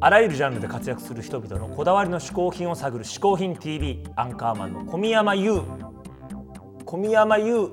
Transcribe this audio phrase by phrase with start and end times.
[0.00, 5.60] あらゆるジャンルで活躍する人々のこだわりの嗜好品を探る「嗜好品 TV」アンカーマンの小宮山優。
[6.84, 7.70] 小宮山優。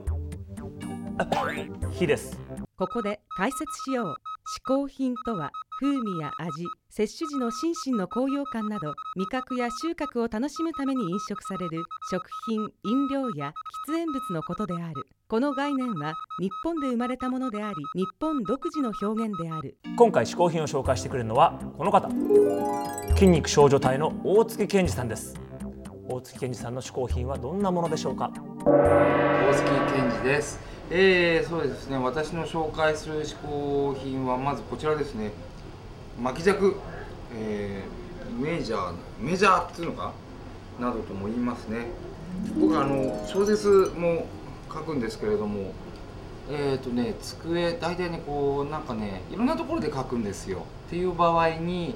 [1.93, 2.39] 日です。
[2.77, 4.07] ここで解説しよう。
[4.07, 4.15] 嗜
[4.65, 13.53] 好品とは風味や味摂取時の心身の高揚感など味覚や収穫を楽しむために飲食される食品飲料や
[13.89, 14.93] 喫煙物のことである。
[15.27, 19.77] この概念は日本で生まれたものであり日本独自の表現である。
[19.97, 22.09] 今回嗜好品を紹介してくれるのはこの方。
[23.15, 25.37] 筋肉少女隊の大月健二さんです。
[26.07, 28.31] 大月健二さんの嗜好品はどんなものでしょうか？
[28.63, 29.63] 大月
[29.93, 30.59] 健二です。
[30.91, 31.97] えー、そうですね。
[31.97, 35.31] 私の紹介する嗜好品はまずこちらですね
[36.21, 36.75] 巻き尺、
[37.37, 40.13] えー、メジャーメジャーっていうのか？
[40.79, 41.87] などとも言いますね。
[42.59, 44.25] 僕あの小説も
[44.73, 45.71] 書くんですけれども
[46.49, 50.65] えっ、ー、とね机大体ねこうなんかねいろんなところで書くんですよ。
[50.87, 51.95] っていう場合に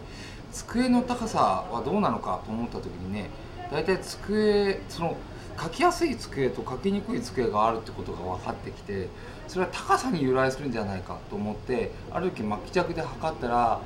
[0.52, 3.30] 机の高さはどうなのかと思った時にね
[3.72, 5.18] 大体机その
[5.62, 9.10] 書きやすい机と書きにくい机があるってことが分かってきて
[9.50, 13.82] それは高さに由来するんじゃないかと思ってある時巻き尺で測ったら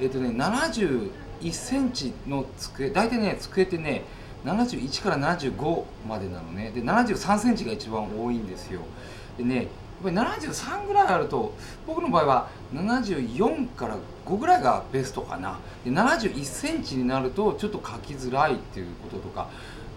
[0.00, 4.04] えっ、ー、とね71センチの机大体ね机ってね
[4.44, 6.72] 71から75までなのね。
[6.74, 8.80] で73センチが一番多いんですよ。
[9.36, 9.66] でねやっ
[10.02, 11.54] ぱり73ぐらいあると
[11.86, 15.60] 僕の場合は74から5ぐらいがベストかな。
[15.84, 19.48] で71センチになるとちょっと書きづらいっていうこととか。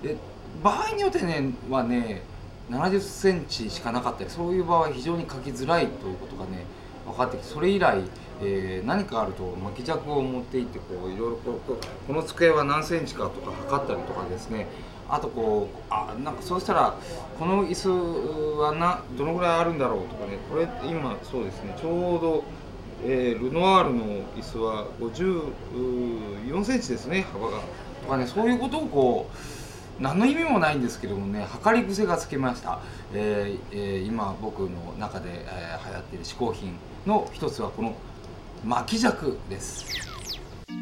[0.04, 0.18] で
[0.62, 2.22] 場合によってねはね
[2.70, 6.66] 70センチしかなかったりそういう場合非常に書きづらいということがね
[7.06, 8.00] 分かってきてそれ以来、
[8.42, 14.68] えー、何かあると巻き尺を持っていってこういろいろこうこの机は何センチかとか測ったりとかですね。
[15.08, 16.98] あとこうあなんかそうしたら
[17.38, 20.40] この椅子はなどのぐらいあるんだろうとかね。
[20.50, 21.78] これ今そうですね。
[21.80, 22.44] ちょうど、
[23.06, 27.60] えー、ルノワールの椅子は54センチですね幅が。
[28.02, 29.65] とかねそういうことをこう
[30.00, 32.80] 何の意味もないんですけどもね計り癖がつけました、
[33.14, 36.76] えーえー、今僕の中で、えー、流行っている嗜好品
[37.06, 37.96] の一つはこの
[38.64, 39.86] 巻き尺です。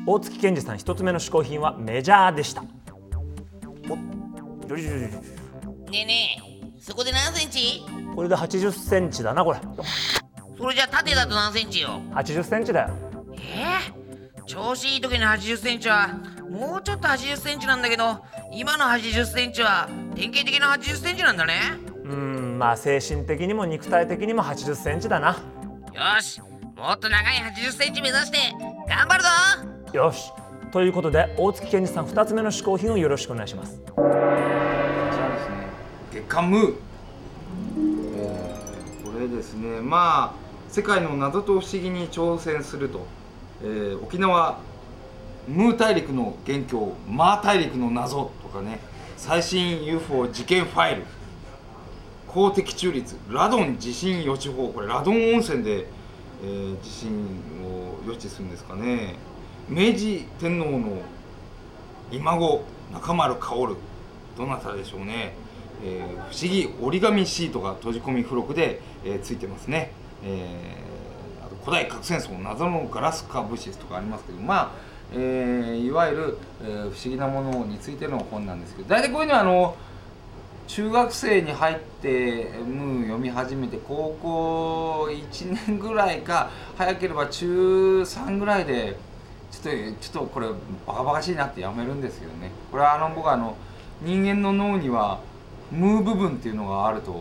[0.05, 2.63] 大月健二さん一つ目の嗜好品はメジャーでした。
[3.89, 5.21] およりよりよりね
[5.93, 7.85] えねえそこで何センチ？
[8.15, 9.59] これで80センチだなこれ。
[10.57, 12.93] それじゃ縦だと何センチよ？80センチだよ。
[13.37, 16.07] えー、調子いい時の80センチは
[16.49, 18.23] もうちょっと80センチなんだけど
[18.55, 21.55] 今の80センチは典型的な80センチなんだね。
[22.03, 25.29] うんまあ精神的にも肉体的にも80センチだな。
[25.29, 26.39] よし
[26.75, 28.37] もっと長い80センチ目指して
[28.87, 29.29] 頑張るぞ。
[29.93, 30.31] よし
[30.71, 33.81] ということで大月健二さん2つ目の嗜好品をよろしくお願いします。
[33.95, 35.67] こちらですね
[36.11, 36.75] 月刊ムー、
[38.17, 43.03] えー、これですねまあ世界の謎と不思議に挑戦すると、
[43.63, 44.59] えー、沖縄
[45.47, 48.79] ムー大陸の元凶マー大陸の謎とかね
[49.17, 51.05] 最新 UFO 事件ファイル
[52.27, 55.85] 公的中立ラドン地震予知法これラドン温泉で、
[56.43, 57.09] えー、地震
[57.63, 59.15] を予知するんですかね。
[59.69, 61.01] 明治天皇の
[62.11, 63.77] 今後中丸薫
[64.37, 65.33] どなたでしょうね、
[65.83, 69.91] えー、不思議折り紙シートが閉じ込み付録で、えー、ついてますね、
[70.23, 74.71] えー、あと古代核戦争謎のガラス化物質とかありますけどまあ
[75.15, 79.75] えー、いわゆる、えー、不思議なものについての本なんですけど大体こういうのはあの
[80.67, 88.97] 中学生に入ってムー読み始めて高校1年ぐらいか早ければ中3ぐらいで
[89.51, 90.47] ちょっとちょっとこれ
[90.87, 92.49] バカバカしいなってやめるんですけどね。
[92.71, 93.55] これはあの僕はあの
[94.01, 95.19] 人間の脳には
[95.71, 97.11] ムー部分っていうのがあると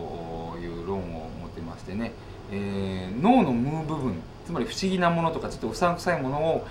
[0.59, 2.11] いう論を持ってましてね、
[2.51, 4.15] えー、脳のムー部分
[4.45, 6.65] つまり不思議なものとかちょっとうさんくさいものを思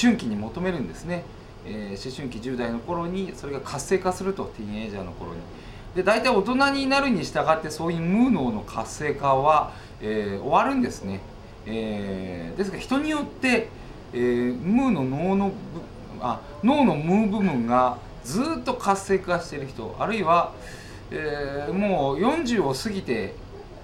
[0.00, 1.24] 春期に求めるんですね、
[1.66, 5.40] えー、思春期10代の頃にそれが活性化するとティーンエイジャーの頃に。
[5.94, 11.20] で大体大人になるに従ってそういう無脳の活性化は、えー、終わるんですね、
[11.66, 13.68] えー、ですから人によって、
[14.14, 15.52] えー、ムーの脳の
[16.20, 20.52] あ脳のムー部分がずっと活性化している人あるいは、
[21.10, 23.34] えー、もう40を過ぎて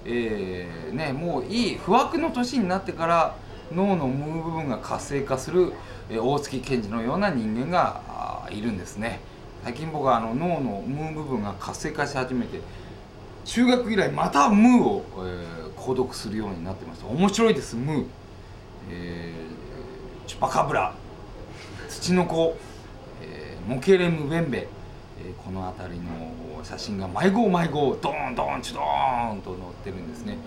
[0.05, 3.35] えー、ね、もういい不惑の年になってから
[3.71, 5.73] 脳のムー部分が活性化する、
[6.09, 9.19] えー、大月健二のような人間がいるんですね。
[9.63, 12.61] 最近僕はあの脳のムー部分が活性化し始めて
[13.43, 17.07] 中学以来またムーを、えー、購読するようになってました。
[17.07, 18.05] 面白いですムー、
[18.89, 20.93] えー、チュパカブラ
[21.89, 22.57] 土の子、
[23.21, 24.67] えー、モケレムベンベ、
[25.19, 29.59] えー、この辺りの写真が迷子迷子ドーンドーンチュドーンと載
[29.89, 30.37] ってるんですね。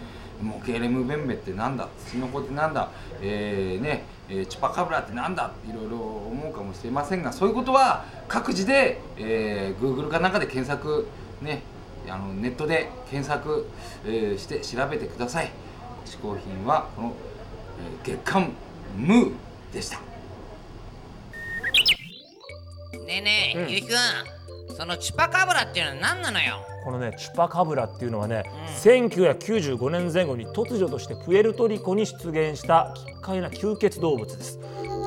[0.40, 1.88] モケレムベンベってなんだ？
[2.04, 2.90] ツチノコってなんだ、
[3.20, 5.52] えーねえーチュパカブラってなんだ？
[5.68, 11.06] いろいろ思うかもしれませんがそういうことは各自で、えー、Google かなんかで検索
[11.40, 11.62] ね
[12.08, 13.68] あのネットで検索、
[14.04, 15.50] えーして調べてください。
[16.04, 17.14] 嗜好品はこの、
[18.04, 18.50] えー月刊
[18.96, 19.32] ムー
[19.72, 19.98] でした。
[23.06, 23.70] ねえねえ、うん。
[23.70, 24.76] ゆうきくん。
[24.76, 26.66] そのチュパカブラっていうのは何なのよ？
[26.84, 34.58] このねチュパカブラっていうのはね、う1995年前後に突如としてプエルトリコに出現した奇怪な吸血動物です。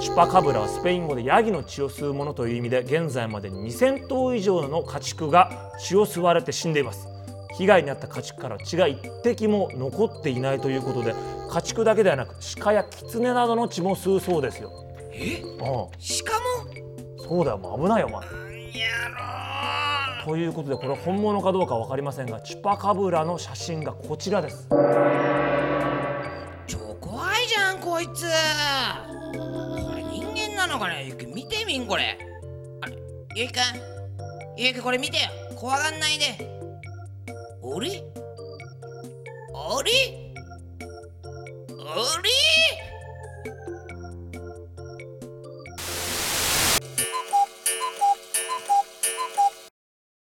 [0.02, 7.08] チュパカブラはスペイン語でヤギの血を吸うものという意味で現在までに2000頭以上の家畜が血を吸われて死んでいます。
[7.58, 11.16] 被害に遭った家畜から血が一滴も残っていないということで
[11.50, 14.72] 家畜だけではなく鹿や狐などの血も吸うそうですよ。
[15.14, 15.42] え？
[15.42, 16.00] うん。
[16.00, 16.34] しか
[17.18, 18.20] そうだよもう危ないよお前。
[18.20, 18.26] も
[18.78, 19.85] やろ
[20.26, 24.68] ということでこれ本物かどうか分かりませんがチュパカブラの写真がこちらです。
[26.66, 28.26] 超怖いじゃんこいつ。
[28.26, 31.06] これ人間なのかね？
[31.06, 32.18] ゆき見てみんこれ。
[32.82, 32.98] あれ
[33.36, 33.60] ゆきくん。
[34.58, 35.30] ゆきこれ見てよ。
[35.56, 36.26] 怖がんないで。
[36.34, 38.04] あれ
[39.54, 39.92] あれ
[41.78, 41.94] あ
[42.24, 42.30] れ